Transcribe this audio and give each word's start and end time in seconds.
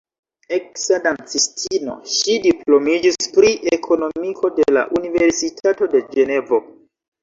Eksa 0.55 0.97
dancistino, 1.03 1.99
ŝi 2.15 2.39
diplomiĝis 2.47 3.31
pri 3.39 3.55
ekonomiko 3.79 4.55
en 4.67 4.77
la 4.81 4.89
Universitato 5.03 5.95
de 5.97 6.07
Ĝenevo. 6.13 6.67